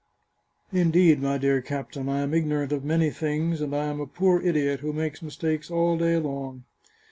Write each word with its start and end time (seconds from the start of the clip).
"Indeed, 0.73 1.21
my 1.21 1.37
dear 1.37 1.61
captain, 1.61 2.09
I 2.09 2.21
am 2.21 2.33
ignorant 2.33 2.71
of 2.71 2.83
many 2.83 3.11
things, 3.11 3.61
and 3.61 3.71
I 3.75 3.85
am 3.85 3.99
a 3.99 4.07
poor 4.07 4.41
idiot 4.41 4.79
who 4.79 4.93
makes 4.93 5.21
mistakes 5.21 5.69
all 5.69 5.95
day 5.95 6.17
long." 6.17 6.63